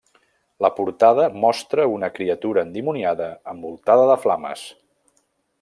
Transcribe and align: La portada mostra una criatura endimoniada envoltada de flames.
La 0.65 0.71
portada 0.79 1.27
mostra 1.43 1.85
una 1.97 2.11
criatura 2.17 2.65
endimoniada 2.69 3.31
envoltada 3.55 4.11
de 4.15 4.21
flames. 4.27 4.69